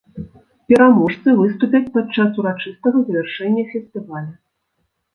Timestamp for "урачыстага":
2.41-2.97